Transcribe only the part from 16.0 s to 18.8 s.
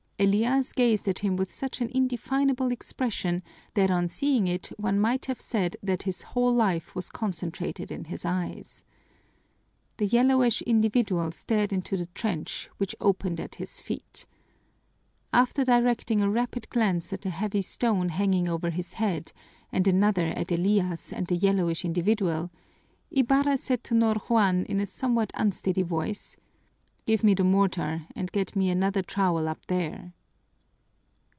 a rapid glance at the heavy stone hanging over